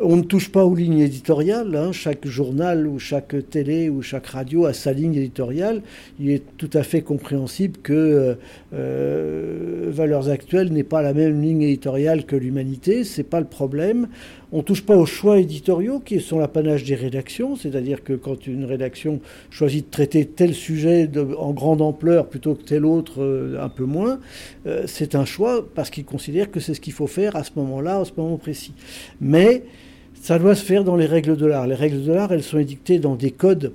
On 0.03 0.17
ne 0.17 0.23
touche 0.23 0.51
pas 0.51 0.65
aux 0.65 0.75
lignes 0.75 1.01
éditoriales. 1.01 1.77
Hein. 1.77 1.93
Chaque 1.93 2.27
journal 2.27 2.87
ou 2.87 2.99
chaque 2.99 3.35
télé 3.51 3.91
ou 3.91 4.01
chaque 4.01 4.27
radio 4.29 4.65
a 4.65 4.73
sa 4.73 4.93
ligne 4.93 5.15
éditoriale. 5.15 5.83
Il 6.19 6.31
est 6.31 6.43
tout 6.57 6.71
à 6.73 6.83
fait 6.83 7.03
compréhensible 7.03 7.79
que 7.83 8.37
euh, 8.73 9.85
Valeurs 9.89 10.31
Actuelles 10.31 10.73
n'est 10.73 10.85
pas 10.85 11.03
la 11.03 11.13
même 11.13 11.43
ligne 11.43 11.63
éditoriale 11.63 12.25
que 12.25 12.37
l'humanité. 12.37 13.05
C'est 13.05 13.25
pas 13.25 13.41
le 13.41 13.47
problème. 13.47 14.09
On 14.53 14.59
ne 14.59 14.63
touche 14.63 14.85
pas 14.85 14.97
aux 14.97 15.07
choix 15.07 15.39
éditoriaux 15.39 16.01
qui 16.01 16.19
sont 16.21 16.39
l'apanage 16.39 16.85
des 16.85 16.95
rédactions, 16.95 17.55
c'est-à-dire 17.55 18.03
que 18.03 18.15
quand 18.15 18.47
une 18.47 18.65
rédaction 18.65 19.21
choisit 19.51 19.87
de 19.87 19.91
traiter 19.91 20.25
tel 20.25 20.55
sujet 20.55 21.09
en 21.39 21.53
grande 21.53 21.83
ampleur 21.83 22.27
plutôt 22.27 22.55
que 22.55 22.63
tel 22.63 22.85
autre 22.85 23.23
euh, 23.23 23.63
un 23.63 23.69
peu 23.69 23.85
moins, 23.85 24.19
euh, 24.67 24.85
c'est 24.87 25.15
un 25.15 25.25
choix 25.25 25.65
parce 25.75 25.91
qu'il 25.91 26.05
considère 26.05 26.51
que 26.51 26.59
c'est 26.59 26.75
ce 26.75 26.81
qu'il 26.81 26.95
faut 26.95 27.07
faire 27.07 27.37
à 27.37 27.45
ce 27.45 27.51
moment-là, 27.57 28.01
à 28.01 28.05
ce 28.05 28.13
moment 28.17 28.39
précis. 28.39 28.73
Mais 29.21 29.63
ça 30.21 30.39
doit 30.39 30.55
se 30.55 30.65
faire 30.65 30.85
dans 30.85 30.97
les 30.97 31.07
règles 31.07 31.37
de 31.37 31.47
l'art. 31.47 31.67
Les 31.67 31.75
règles 31.75 32.05
de 32.05 32.13
l'art, 32.13 32.33
elles 32.33 32.43
sont 32.43 32.59
édictées 32.59 32.99
dans 32.99 33.17
des 33.17 33.31
codes 33.31 33.73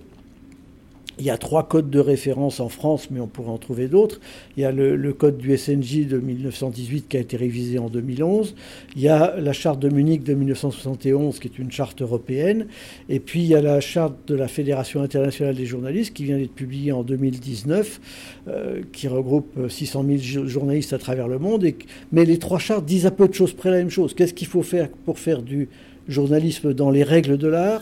il 1.18 1.26
y 1.26 1.30
a 1.30 1.38
trois 1.38 1.68
codes 1.68 1.90
de 1.90 2.00
référence 2.00 2.60
en 2.60 2.70
France, 2.70 3.10
mais 3.10 3.20
on 3.20 3.28
pourrait 3.28 3.52
en 3.52 3.58
trouver 3.58 3.88
d'autres. 3.88 4.20
Il 4.58 4.64
y 4.64 4.66
a 4.66 4.72
le, 4.72 5.14
code 5.14 5.38
du 5.38 5.56
SNJ 5.58 6.08
de 6.08 6.20
1918 6.20 7.08
qui 7.08 7.18
a 7.18 7.20
été 7.22 7.38
révisé 7.38 7.80
en 7.80 7.90
2011. 7.90 8.56
Il 8.96 9.02
y 9.02 9.08
a 9.08 9.36
la 9.38 9.54
charte 9.54 9.80
de 9.80 9.90
Munich 9.90 10.24
de 10.24 10.34
1971 10.34 11.40
qui 11.40 11.48
est 11.48 11.58
une 11.58 11.72
charte 11.72 12.02
européenne. 12.02 12.68
Et 13.08 13.20
puis 13.20 13.42
il 13.42 13.48
y 13.48 13.56
a 13.56 13.62
la 13.62 13.80
charte 13.80 14.16
de 14.28 14.36
la 14.36 14.48
Fédération 14.48 15.02
internationale 15.02 15.56
des 15.56 15.66
journalistes 15.66 16.14
qui 16.14 16.26
vient 16.26 16.38
d'être 16.38 16.54
publiée 16.54 16.92
en 16.92 17.04
2019, 17.04 18.02
euh, 18.48 18.82
qui 18.92 19.08
regroupe 19.08 19.70
600 19.70 20.06
000 20.20 20.48
journalistes 20.48 20.94
à 20.94 20.98
travers 20.98 21.28
le 21.28 21.40
monde. 21.40 21.66
mais 22.12 22.26
les 22.26 22.40
trois 22.40 22.60
chartes 22.60 22.86
disent 22.86 23.06
à 23.06 23.12
peu 23.12 23.28
de 23.28 23.34
choses 23.34 23.54
près 23.54 23.72
la 23.72 23.78
même 23.78 23.90
chose. 23.90 24.14
Qu'est-ce 24.14 24.34
qu'il 24.34 24.48
faut 24.48 24.64
faire 24.64 24.90
pour 25.06 25.18
faire 25.18 25.42
du 25.42 25.70
journalisme 26.08 26.74
dans 26.74 26.92
les 26.92 27.04
règles 27.04 27.38
de 27.38 27.48
l'art 27.48 27.82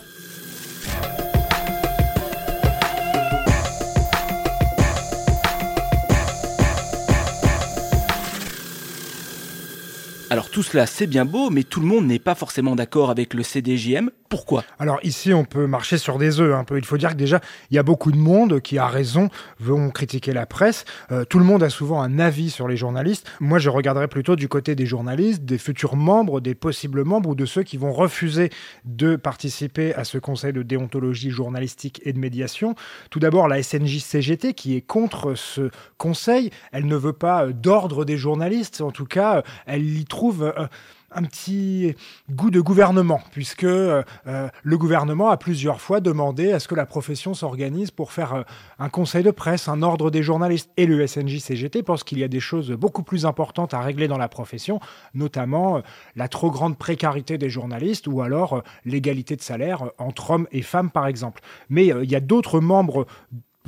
Alors 10.34 10.50
tout 10.50 10.63
cela, 10.63 10.88
c'est 10.88 11.06
bien 11.06 11.25
beau, 11.25 11.51
mais 11.51 11.62
tout 11.62 11.80
le 11.80 11.86
monde 11.86 12.08
n'est 12.08 12.18
pas 12.18 12.34
forcément 12.34 12.75
d'accord 12.75 13.12
avec 13.12 13.36
le 13.36 13.44
CDJM. 13.44 14.10
Pourquoi? 14.34 14.63
Alors 14.80 15.00
ici, 15.04 15.32
on 15.32 15.46
peut 15.46 15.68
marcher 15.68 16.00
sur 16.00 16.18
des 16.18 16.40
œufs 16.40 16.56
un 16.56 16.63
peu. 16.63 16.80
Il 16.80 16.86
faut 16.86 16.98
dire 16.98 17.12
que 17.12 17.16
déjà, 17.16 17.40
il 17.70 17.75
y 17.75 17.78
a 17.78 17.84
beaucoup 17.84 18.12
de 18.12 18.18
monde 18.18 18.62
qui, 18.62 18.80
a 18.80 18.88
raison, 18.88 19.30
vont 19.60 19.92
critiquer 19.92 20.34
la 20.34 20.48
presse. 20.48 20.86
Euh, 21.12 21.24
tout 21.24 21.38
le 21.38 21.46
monde 21.46 21.62
a 21.62 21.70
souvent 21.70 22.02
un 22.02 22.18
avis 22.18 22.50
sur 22.50 22.68
les 22.68 22.75
journalistes. 22.75 23.30
Moi, 23.40 23.60
je 23.60 23.70
regarderais 23.70 24.08
plutôt 24.08 24.36
du 24.36 24.48
côté 24.48 24.74
des 24.74 24.88
journalistes, 24.88 25.46
des 25.46 25.60
futurs 25.60 25.96
membres, 25.96 26.42
des 26.42 26.56
possibles 26.56 27.04
membres 27.04 27.30
ou 27.30 27.36
de 27.36 27.46
ceux 27.46 27.62
qui 27.62 27.78
vont 27.78 27.94
refuser 27.94 28.50
de 28.86 29.18
participer 29.18 29.94
à 29.94 30.04
ce 30.04 30.18
conseil 30.18 30.52
de 30.52 30.63
déontologie 30.63 31.30
journalistique 31.30 32.02
et 32.04 32.12
de 32.12 32.18
médiation. 32.18 32.74
Tout 33.12 33.20
d'abord, 33.20 33.48
la 33.48 33.62
SNJ-CGT 33.62 34.56
qui 34.56 34.75
est 34.75 34.82
contre 34.82 35.36
ce 35.36 35.70
conseil. 36.00 36.50
Elle 36.72 36.88
ne 36.88 36.96
veut 36.96 37.13
pas 37.13 37.46
euh, 37.46 37.54
d'ordre 37.54 38.04
des 38.04 38.18
journalistes. 38.18 38.82
En 38.82 38.90
tout 38.90 39.06
cas, 39.06 39.38
euh, 39.38 39.42
elle 39.68 39.86
y 39.96 40.06
trouve 40.06 40.52
un 41.15 41.24
petit 41.24 41.96
goût 42.32 42.51
de 42.51 42.62
gouvernement, 42.62 43.22
puisque 43.32 43.63
euh, 43.63 44.03
euh, 44.27 44.50
le 44.63 44.77
gouvernement 44.77 45.29
a 45.29 45.38
plusieurs 45.38 45.82
fois 45.82 46.00
demandé 46.00 46.51
à 46.51 46.60
ce 46.60 46.67
que 46.67 46.75
la 46.75 46.86
profession 46.86 47.34
s'organise 47.34 47.91
pour 47.91 48.12
faire 48.12 48.43
un 48.79 48.89
conseil 48.89 49.24
de 49.24 49.32
presse, 49.32 49.67
un 49.67 49.82
ordre 49.82 50.12
des 50.12 50.24
journalistes. 50.24 50.70
Et 50.77 50.86
le 50.86 51.05
SNJ-CGT 51.05 51.84
pense 51.84 52.03
qu'il 52.03 52.20
y 52.20 52.24
a 52.24 52.27
des 52.27 52.39
choses 52.39 52.72
beaucoup 52.72 53.03
plus 53.03 53.25
importantes 53.25 53.74
à 53.74 53.82
régler 53.82 54.08
dans 54.08 54.17
la 54.17 54.27
profession, 54.27 54.79
notamment 55.13 55.82
la 56.15 56.27
trop 56.27 56.51
grande 56.51 56.77
précarité 56.77 57.38
des 57.38 57.50
journalistes 57.50 58.08
ou 58.08 58.22
alors 58.22 58.63
l'égalité 58.86 59.36
de 59.36 59.41
salaire 59.41 59.91
entre 59.98 60.32
hommes 60.32 60.48
et 60.51 60.62
femmes, 60.62 60.89
par 60.89 61.08
exemple. 61.08 61.41
Mais 61.70 61.88
il 61.88 62.12
y 62.12 62.15
a 62.15 62.20
d'autres 62.20 62.60
membres 62.60 63.05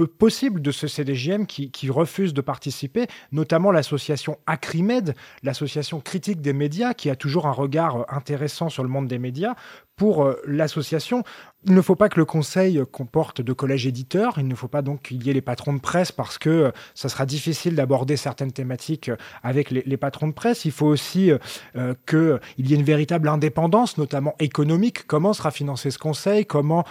possible 0.03 0.61
de 0.61 0.71
ce 0.71 0.87
CDJM 0.87 1.45
qui, 1.45 1.71
qui 1.71 1.89
refuse 1.89 2.33
de 2.33 2.41
participer, 2.41 3.07
notamment 3.31 3.71
l'association 3.71 4.37
Acrimed, 4.45 5.15
l'association 5.43 6.01
critique 6.01 6.41
des 6.41 6.53
médias, 6.53 6.93
qui 6.93 7.09
a 7.09 7.15
toujours 7.15 7.47
un 7.47 7.51
regard 7.51 8.05
intéressant 8.13 8.69
sur 8.69 8.83
le 8.83 8.89
monde 8.89 9.07
des 9.07 9.19
médias, 9.19 9.55
pour 9.95 10.23
euh, 10.23 10.41
l'association. 10.45 11.23
Il 11.67 11.73
ne 11.73 11.81
faut 11.81 11.95
pas 11.95 12.09
que 12.09 12.19
le 12.19 12.25
conseil 12.25 12.79
comporte 12.91 13.41
de 13.41 13.51
collèges 13.51 13.87
éditeurs, 13.87 14.35
il 14.37 14.47
ne 14.47 14.53
faut 14.53 14.67
pas 14.67 14.83
donc 14.83 15.03
qu'il 15.03 15.25
y 15.25 15.31
ait 15.31 15.33
les 15.33 15.41
patrons 15.41 15.73
de 15.73 15.79
presse 15.79 16.11
parce 16.11 16.37
que 16.37 16.49
euh, 16.49 16.71
ça 16.93 17.09
sera 17.09 17.25
difficile 17.25 17.75
d'aborder 17.75 18.17
certaines 18.17 18.51
thématiques 18.51 19.09
euh, 19.09 19.15
avec 19.41 19.71
les, 19.71 19.97
patrons 19.97 20.27
de 20.27 20.33
presse. 20.33 20.65
Il 20.65 20.71
faut 20.71 20.85
aussi 20.85 21.31
qu'il 22.05 22.39
y 22.57 22.73
ait 22.73 22.75
une 22.75 22.83
véritable 22.83 23.29
indépendance, 23.29 23.97
notamment 23.97 24.35
économique. 24.39 25.07
Comment 25.07 25.33
sera 25.33 25.51
financé 25.51 25.89
ce 25.89 25.97
conseil? 25.97 26.45
Comment 26.45 26.83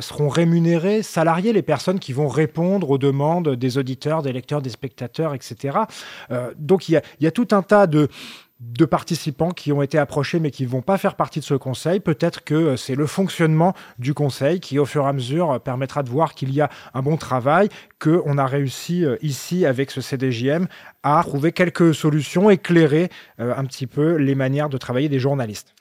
seront 0.00 0.28
rémunérés, 0.28 1.02
salariés 1.02 1.52
les 1.52 1.62
personnes 1.62 1.98
qui 1.98 2.14
vont 2.14 2.28
répondre 2.28 2.88
aux 2.90 2.98
demandes 2.98 3.50
des 3.50 3.76
auditeurs, 3.76 4.22
des 4.22 4.32
lecteurs, 4.32 4.62
des 4.62 4.70
spectateurs, 4.70 5.34
etc. 5.34 5.78
donc 6.58 6.88
il 6.88 6.92
y, 6.92 6.96
a, 6.96 7.02
il 7.20 7.24
y 7.24 7.26
a 7.26 7.30
tout 7.30 7.48
un 7.50 7.62
tas 7.62 7.86
de 7.86 8.08
de 8.60 8.84
participants 8.86 9.50
qui 9.50 9.72
ont 9.72 9.82
été 9.82 9.98
approchés 9.98 10.40
mais 10.40 10.50
qui 10.50 10.64
ne 10.64 10.68
vont 10.68 10.80
pas 10.80 10.96
faire 10.96 11.14
partie 11.14 11.40
de 11.40 11.44
ce 11.44 11.54
conseil. 11.54 12.00
Peut-être 12.00 12.42
que 12.42 12.54
euh, 12.54 12.76
c'est 12.76 12.94
le 12.94 13.06
fonctionnement 13.06 13.74
du 13.98 14.14
conseil 14.14 14.60
qui, 14.60 14.78
au 14.78 14.86
fur 14.86 15.04
et 15.04 15.08
à 15.08 15.12
mesure, 15.12 15.52
euh, 15.52 15.58
permettra 15.58 16.02
de 16.02 16.08
voir 16.08 16.34
qu'il 16.34 16.52
y 16.52 16.60
a 16.60 16.70
un 16.94 17.02
bon 17.02 17.16
travail, 17.16 17.68
qu'on 17.98 18.38
a 18.38 18.46
réussi 18.46 19.04
euh, 19.04 19.16
ici 19.20 19.66
avec 19.66 19.90
ce 19.90 20.00
CDJM 20.00 20.66
à 21.02 21.22
trouver 21.22 21.52
quelques 21.52 21.94
solutions, 21.94 22.50
éclairer 22.50 23.10
un 23.38 23.64
petit 23.64 23.86
peu 23.86 24.16
les 24.16 24.34
manières 24.34 24.68
de 24.68 24.76
travailler 24.76 25.08
des 25.08 25.20
journalistes. 25.20 25.74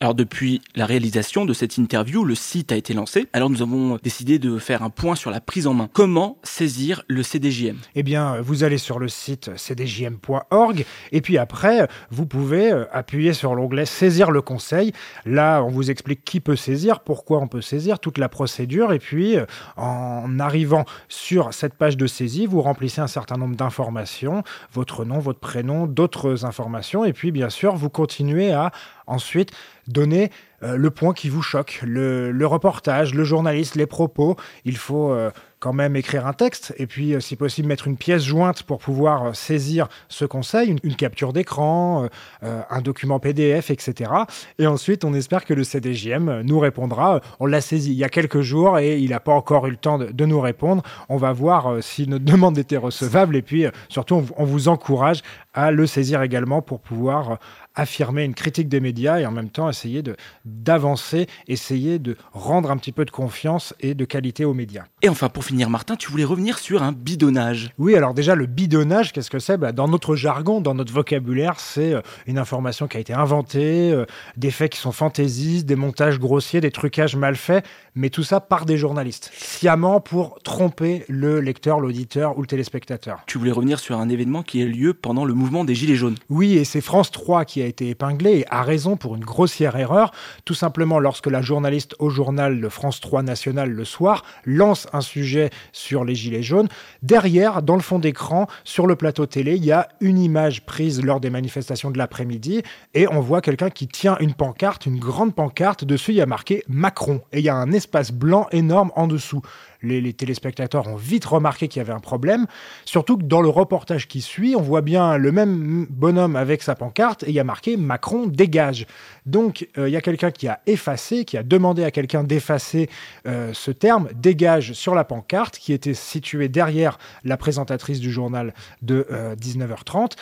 Alors 0.00 0.14
depuis 0.14 0.60
la 0.74 0.86
réalisation 0.86 1.44
de 1.44 1.52
cette 1.52 1.76
interview, 1.76 2.24
le 2.24 2.34
site 2.34 2.72
a 2.72 2.76
été 2.76 2.92
lancé. 2.92 3.28
Alors 3.32 3.50
nous 3.50 3.62
avons 3.62 3.98
décidé 4.02 4.38
de 4.38 4.58
faire 4.58 4.82
un 4.82 4.90
point 4.90 5.14
sur 5.14 5.30
la 5.30 5.40
prise 5.40 5.66
en 5.66 5.74
main. 5.74 5.88
Comment 5.92 6.38
saisir 6.42 7.04
le 7.06 7.22
CDJM 7.22 7.76
Eh 7.94 8.02
bien, 8.02 8.40
vous 8.40 8.64
allez 8.64 8.78
sur 8.78 8.98
le 8.98 9.08
site 9.08 9.50
cdjm.org 9.56 10.84
et 11.12 11.20
puis 11.20 11.38
après, 11.38 11.86
vous 12.10 12.26
pouvez 12.26 12.72
euh, 12.72 12.84
appuyer 12.92 13.32
sur 13.32 13.54
l'onglet 13.54 13.86
Saisir 13.86 14.30
le 14.30 14.42
conseil. 14.42 14.92
Là, 15.24 15.62
on 15.62 15.68
vous 15.68 15.90
explique 15.90 16.24
qui 16.24 16.40
peut 16.40 16.56
saisir, 16.56 17.00
pourquoi 17.00 17.38
on 17.38 17.46
peut 17.46 17.60
saisir, 17.60 18.00
toute 18.00 18.18
la 18.18 18.28
procédure 18.28 18.92
et 18.92 18.98
puis 18.98 19.36
euh, 19.36 19.46
en 19.76 20.40
arrivant 20.40 20.84
sur 21.08 21.54
cette 21.54 21.74
page 21.74 21.96
de 21.96 22.06
saisie, 22.06 22.46
vous 22.46 22.62
remplissez 22.62 23.00
un 23.00 23.06
certain 23.06 23.36
nombre 23.36 23.54
d'informations, 23.54 24.42
votre 24.72 25.04
nom, 25.04 25.20
votre 25.20 25.40
prénom, 25.40 25.86
d'autres 25.86 26.44
informations 26.44 27.04
et 27.04 27.12
puis 27.12 27.30
bien 27.30 27.50
sûr, 27.50 27.76
vous 27.76 27.90
continuez 27.90 28.52
à 28.52 28.72
ensuite 29.06 29.50
donner 29.86 30.30
euh, 30.62 30.76
le 30.76 30.90
point 30.90 31.12
qui 31.12 31.28
vous 31.28 31.42
choque, 31.42 31.80
le, 31.82 32.44
reportage, 32.44 33.14
le 33.14 33.24
journaliste, 33.24 33.74
les 33.74 33.86
propos. 33.86 34.36
Il 34.64 34.76
faut 34.76 35.12
euh, 35.12 35.30
quand 35.62 35.72
même 35.72 35.94
écrire 35.94 36.26
un 36.26 36.32
texte 36.32 36.74
et 36.76 36.88
puis, 36.88 37.14
euh, 37.14 37.20
si 37.20 37.36
possible, 37.36 37.68
mettre 37.68 37.86
une 37.86 37.96
pièce 37.96 38.24
jointe 38.24 38.64
pour 38.64 38.80
pouvoir 38.80 39.36
saisir 39.36 39.86
ce 40.08 40.24
conseil, 40.24 40.74
une, 40.82 40.96
capture 40.96 41.32
d'écran, 41.32 42.08
un 42.42 42.80
document 42.80 43.18
PDF, 43.20 43.70
etc. 43.70 44.10
Et 44.58 44.66
ensuite, 44.66 45.04
on 45.04 45.14
espère 45.14 45.44
que 45.44 45.54
le 45.54 45.64
CDJM 45.64 46.42
nous 46.42 46.58
répondra. 46.58 47.20
On 47.38 47.46
l'a 47.46 47.60
saisi 47.60 47.92
il 47.92 47.96
y 47.96 48.04
a 48.04 48.08
quelques 48.08 48.40
jours 48.40 48.78
et 48.78 48.98
il 48.98 49.10
n'a 49.10 49.20
pas 49.20 49.32
encore 49.32 49.66
eu 49.66 49.70
le 49.70 49.76
temps 49.76 49.98
de, 49.98 50.24
nous 50.24 50.40
répondre. 50.40 50.82
On 51.08 51.16
va 51.16 51.32
voir 51.32 51.76
si 51.80 52.08
notre 52.08 52.24
demande 52.32 52.58
était 52.58 52.76
recevable 52.76 53.36
et 53.36 53.42
puis, 53.42 53.66
surtout, 53.88 54.24
on 54.36 54.44
vous 54.44 54.68
encourage 54.68 55.22
à 55.54 55.70
le 55.70 55.86
saisir 55.86 56.22
également 56.22 56.62
pour 56.62 56.80
pouvoir 56.80 57.38
affirmer 57.74 58.24
une 58.24 58.34
critique 58.34 58.68
des 58.68 58.80
médias 58.80 59.18
et 59.18 59.26
en 59.26 59.30
même 59.30 59.48
temps 59.48 59.68
essayer 59.68 60.02
d'avancer, 60.44 61.26
essayer 61.48 61.98
de 61.98 62.16
rendre 62.32 62.70
un 62.70 62.76
petit 62.76 62.92
peu 62.92 63.04
de 63.04 63.10
confiance 63.10 63.74
et 63.80 63.94
de 63.94 64.04
qualité 64.04 64.44
aux 64.44 64.54
médias. 64.54 64.84
Et 65.00 65.08
enfin, 65.08 65.28
pour 65.28 65.44
finir, 65.44 65.51
Martin, 65.52 65.96
tu 65.96 66.10
voulais 66.10 66.24
revenir 66.24 66.58
sur 66.58 66.82
un 66.82 66.92
bidonnage. 66.92 67.72
Oui, 67.78 67.94
alors 67.94 68.14
déjà, 68.14 68.34
le 68.34 68.46
bidonnage, 68.46 69.12
qu'est-ce 69.12 69.30
que 69.30 69.38
c'est? 69.38 69.58
Bah, 69.58 69.72
Dans 69.72 69.86
notre 69.86 70.16
jargon, 70.16 70.60
dans 70.60 70.74
notre 70.74 70.92
vocabulaire, 70.92 71.60
c'est 71.60 71.92
euh, 71.92 72.00
une 72.26 72.38
information 72.38 72.88
qui 72.88 72.96
a 72.96 73.00
été 73.00 73.12
inventée, 73.12 73.90
euh, 73.92 74.06
des 74.36 74.50
faits 74.50 74.72
qui 74.72 74.78
sont 74.78 74.92
fantaisistes, 74.92 75.66
des 75.66 75.76
montages 75.76 76.18
grossiers, 76.18 76.60
des 76.60 76.70
trucages 76.70 77.16
mal 77.16 77.36
faits, 77.36 77.64
mais 77.94 78.08
tout 78.08 78.22
ça 78.22 78.40
par 78.40 78.64
des 78.64 78.78
journalistes, 78.78 79.30
sciemment 79.34 80.00
pour 80.00 80.38
tromper 80.42 81.04
le 81.08 81.40
lecteur, 81.40 81.80
l'auditeur 81.80 82.38
ou 82.38 82.40
le 82.40 82.46
téléspectateur. 82.46 83.20
Tu 83.26 83.36
voulais 83.36 83.52
revenir 83.52 83.78
sur 83.78 83.98
un 83.98 84.08
événement 84.08 84.42
qui 84.42 84.62
a 84.62 84.64
eu 84.64 84.70
lieu 84.70 84.94
pendant 84.94 85.24
le 85.26 85.34
mouvement 85.34 85.64
des 85.64 85.74
Gilets 85.74 85.96
jaunes. 85.96 86.16
Oui, 86.30 86.56
et 86.56 86.64
c'est 86.64 86.80
France 86.80 87.10
3 87.10 87.44
qui 87.44 87.60
a 87.60 87.66
été 87.66 87.90
épinglé, 87.90 88.38
et 88.38 88.46
a 88.48 88.62
raison 88.62 88.96
pour 88.96 89.16
une 89.16 89.24
grossière 89.24 89.76
erreur, 89.76 90.12
tout 90.44 90.54
simplement 90.54 90.98
lorsque 90.98 91.26
la 91.26 91.42
journaliste 91.42 91.94
au 91.98 92.08
journal 92.08 92.60
de 92.60 92.68
France 92.68 93.00
3 93.00 93.22
National 93.22 93.70
le 93.70 93.84
soir 93.84 94.24
lance 94.44 94.88
un 94.92 95.00
sujet 95.00 95.41
sur 95.72 96.04
les 96.04 96.14
Gilets 96.14 96.42
jaunes. 96.42 96.68
Derrière, 97.02 97.62
dans 97.62 97.76
le 97.76 97.82
fond 97.82 97.98
d'écran, 97.98 98.46
sur 98.64 98.86
le 98.86 98.96
plateau 98.96 99.26
télé, 99.26 99.56
il 99.56 99.64
y 99.64 99.72
a 99.72 99.88
une 100.00 100.18
image 100.18 100.64
prise 100.64 101.02
lors 101.02 101.20
des 101.20 101.30
manifestations 101.30 101.90
de 101.90 101.98
l'après-midi, 101.98 102.62
et 102.94 103.08
on 103.08 103.20
voit 103.20 103.40
quelqu'un 103.40 103.70
qui 103.70 103.88
tient 103.88 104.16
une 104.20 104.34
pancarte, 104.34 104.86
une 104.86 104.98
grande 104.98 105.34
pancarte, 105.34 105.84
dessus 105.84 106.12
il 106.12 106.16
y 106.16 106.20
a 106.20 106.26
marqué 106.26 106.64
Macron, 106.68 107.20
et 107.32 107.38
il 107.38 107.44
y 107.44 107.48
a 107.48 107.56
un 107.56 107.72
espace 107.72 108.12
blanc 108.12 108.46
énorme 108.52 108.92
en 108.96 109.06
dessous. 109.06 109.42
Les, 109.82 110.12
téléspectateurs 110.12 110.88
ont 110.88 110.96
vite 110.96 111.24
remarqué 111.24 111.68
qu'il 111.68 111.80
y 111.80 111.84
avait 111.84 111.92
un 111.92 112.00
problème. 112.00 112.46
Surtout 112.84 113.16
que 113.16 113.24
dans 113.24 113.40
le 113.40 113.48
reportage 113.48 114.08
qui 114.08 114.20
suit, 114.20 114.54
on 114.56 114.62
voit 114.62 114.80
bien 114.82 115.16
le 115.16 115.32
même 115.32 115.86
bonhomme 115.90 116.36
avec 116.36 116.62
sa 116.62 116.74
pancarte 116.74 117.22
et 117.24 117.28
il 117.28 117.34
y 117.34 117.40
a 117.40 117.44
marqué 117.44 117.76
Macron 117.76 118.26
dégage. 118.26 118.86
Donc 119.26 119.68
euh, 119.78 119.88
il 119.88 119.92
y 119.92 119.96
a 119.96 120.00
quelqu'un 120.00 120.30
qui 120.30 120.48
a 120.48 120.60
effacé, 120.66 121.24
qui 121.24 121.36
a 121.36 121.42
demandé 121.42 121.84
à 121.84 121.90
quelqu'un 121.90 122.24
d'effacer 122.24 122.88
euh, 123.26 123.50
ce 123.52 123.70
terme 123.70 124.08
dégage 124.14 124.72
sur 124.72 124.94
la 124.94 125.04
pancarte 125.04 125.58
qui 125.58 125.72
était 125.72 125.94
située 125.94 126.48
derrière 126.48 126.98
la 127.24 127.36
présentatrice 127.36 128.00
du 128.00 128.10
journal 128.10 128.54
de 128.82 129.06
19h30. 129.40 130.12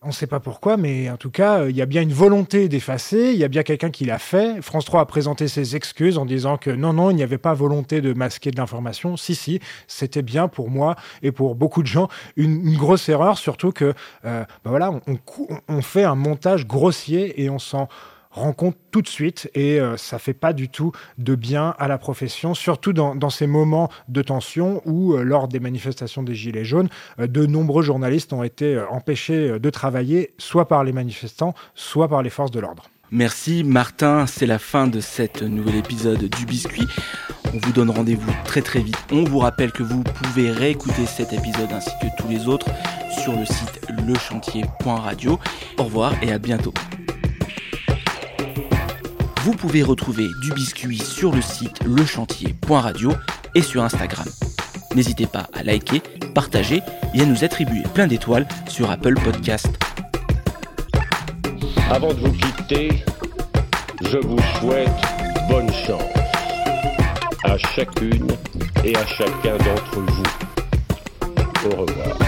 On 0.00 0.08
ne 0.08 0.12
sait 0.12 0.28
pas 0.28 0.38
pourquoi, 0.38 0.76
mais 0.76 1.10
en 1.10 1.16
tout 1.16 1.32
cas, 1.32 1.66
il 1.66 1.74
y 1.74 1.82
a 1.82 1.86
bien 1.86 2.02
une 2.02 2.12
volonté 2.12 2.68
d'effacer, 2.68 3.32
il 3.32 3.36
y 3.36 3.42
a 3.42 3.48
bien 3.48 3.64
quelqu'un 3.64 3.90
qui 3.90 4.04
l'a 4.04 4.20
fait. 4.20 4.62
France 4.62 4.84
3 4.84 5.00
a 5.00 5.06
présenté 5.06 5.48
ses 5.48 5.74
excuses 5.74 6.18
en 6.18 6.24
disant 6.24 6.56
que 6.56 6.70
non, 6.70 6.92
non, 6.92 7.10
il 7.10 7.16
n'y 7.16 7.24
avait 7.24 7.36
pas 7.36 7.52
volonté 7.52 8.00
de 8.00 8.12
masquer 8.12 8.52
de 8.52 8.56
l'information. 8.58 9.16
Si, 9.16 9.34
si, 9.34 9.58
c'était 9.88 10.22
bien 10.22 10.46
pour 10.46 10.70
moi 10.70 10.94
et 11.22 11.32
pour 11.32 11.56
beaucoup 11.56 11.82
de 11.82 11.88
gens 11.88 12.06
une, 12.36 12.76
grosse 12.76 13.08
erreur, 13.08 13.38
surtout 13.38 13.72
que 13.72 13.92
euh, 14.24 14.44
bah 14.62 14.70
voilà, 14.70 14.92
on, 14.92 15.18
on, 15.66 15.82
fait 15.82 16.04
un 16.04 16.14
montage 16.14 16.64
grossier 16.64 17.42
et 17.42 17.50
on 17.50 17.58
s'en 17.58 17.88
rend 18.30 18.52
compte 18.52 18.76
tout 18.90 19.02
de 19.02 19.08
suite 19.08 19.50
et 19.54 19.80
euh, 19.80 19.96
ça 19.96 20.18
fait 20.18 20.34
pas 20.34 20.52
du 20.52 20.68
tout 20.68 20.92
de 21.18 21.34
bien 21.34 21.74
à 21.78 21.88
la 21.88 21.98
profession, 21.98 22.54
surtout 22.54 22.92
dans, 22.92 23.30
ces 23.30 23.46
moments 23.46 23.90
de 24.08 24.22
tension 24.22 24.82
où, 24.84 25.14
euh, 25.14 25.22
lors 25.22 25.48
des 25.48 25.60
manifestations 25.60 26.22
des 26.22 26.34
Gilets 26.34 26.64
jaunes, 26.64 26.88
euh, 27.20 27.26
de 27.26 27.46
nombreux 27.46 27.82
journalistes 27.82 28.32
ont 28.32 28.42
été 28.42 28.80
empêchés 28.90 29.58
de 29.58 29.70
travailler, 29.70 30.34
soit 30.38 30.68
par 30.68 30.84
les 30.84 30.92
manifestants, 30.92 31.54
soit 31.74 32.08
par 32.08 32.22
les 32.22 32.30
forces 32.30 32.50
de 32.50 32.60
l'ordre. 32.60 32.84
Merci 33.10 33.64
Martin, 33.64 34.26
c'est 34.26 34.46
la 34.46 34.58
fin 34.58 34.86
de 34.86 35.00
cet 35.00 35.42
nouvel 35.42 35.76
épisode 35.76 36.24
du 36.24 36.44
Biscuit. 36.44 36.86
On 37.54 37.58
vous 37.58 37.72
donne 37.72 37.88
rendez-vous 37.88 38.30
très 38.44 38.60
très 38.60 38.80
vite. 38.80 38.98
On 39.10 39.24
vous 39.24 39.38
rappelle 39.38 39.72
que 39.72 39.82
vous 39.82 40.02
pouvez 40.02 40.50
réécouter 40.50 41.06
cet 41.06 41.32
épisode 41.32 41.72
ainsi 41.72 41.90
que 42.02 42.22
tous 42.22 42.28
les 42.28 42.46
autres 42.46 42.66
sur 43.22 43.32
le 43.32 43.46
site 43.46 43.80
lechantier.radio. 44.06 45.38
Au 45.78 45.84
revoir 45.84 46.12
et 46.22 46.32
à 46.32 46.38
bientôt. 46.38 46.74
Vous 49.42 49.52
pouvez 49.52 49.82
retrouver 49.82 50.26
du 50.42 50.52
biscuit 50.52 50.98
sur 50.98 51.34
le 51.34 51.40
site 51.40 51.80
lechantier.radio 51.86 53.12
et 53.54 53.62
sur 53.62 53.82
Instagram. 53.82 54.26
N'hésitez 54.94 55.26
pas 55.26 55.46
à 55.52 55.62
liker, 55.62 56.02
partager 56.34 56.82
et 57.14 57.20
à 57.22 57.24
nous 57.24 57.44
attribuer 57.44 57.82
plein 57.94 58.06
d'étoiles 58.06 58.46
sur 58.68 58.90
Apple 58.90 59.14
Podcast. 59.14 59.68
Avant 61.90 62.12
de 62.12 62.20
vous 62.20 62.32
quitter, 62.32 63.04
je 64.02 64.18
vous 64.18 64.38
souhaite 64.58 64.90
bonne 65.48 65.72
chance 65.72 66.02
à 67.44 67.56
chacune 67.58 68.28
et 68.84 68.96
à 68.96 69.06
chacun 69.06 69.56
d'entre 69.58 70.00
vous. 70.00 71.70
Au 71.70 71.82
revoir. 71.82 72.27